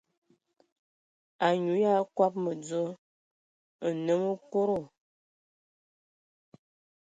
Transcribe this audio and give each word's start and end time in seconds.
Anyu 1.47 1.73
ya 1.83 1.93
kɔbɔ 2.15 2.39
mədzo, 2.43 2.83
nnəm 3.93 4.21
okodo. 4.33 4.77